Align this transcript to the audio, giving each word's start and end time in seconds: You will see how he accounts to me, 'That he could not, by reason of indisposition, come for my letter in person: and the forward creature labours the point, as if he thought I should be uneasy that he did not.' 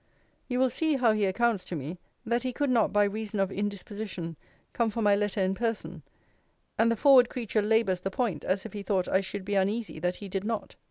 You 0.47 0.57
will 0.57 0.71
see 0.71 0.95
how 0.95 1.11
he 1.11 1.25
accounts 1.25 1.63
to 1.65 1.75
me, 1.75 1.99
'That 2.25 2.41
he 2.41 2.53
could 2.53 2.71
not, 2.71 2.91
by 2.91 3.03
reason 3.03 3.39
of 3.39 3.51
indisposition, 3.51 4.35
come 4.73 4.89
for 4.89 4.99
my 5.03 5.15
letter 5.15 5.41
in 5.41 5.53
person: 5.53 6.01
and 6.75 6.91
the 6.91 6.95
forward 6.95 7.29
creature 7.29 7.61
labours 7.61 7.99
the 7.99 8.09
point, 8.09 8.43
as 8.43 8.65
if 8.65 8.73
he 8.73 8.81
thought 8.81 9.07
I 9.07 9.21
should 9.21 9.45
be 9.45 9.53
uneasy 9.53 9.99
that 9.99 10.15
he 10.15 10.27
did 10.27 10.43
not.' 10.43 10.75